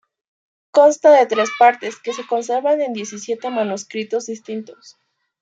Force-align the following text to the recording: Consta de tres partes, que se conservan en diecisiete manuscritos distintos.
Consta 0.77 1.11
de 1.11 1.27
tres 1.27 1.49
partes, 1.59 1.93
que 2.03 2.11
se 2.17 2.25
conservan 2.25 2.81
en 2.81 2.91
diecisiete 2.93 3.51
manuscritos 3.51 4.25
distintos. 4.25 4.97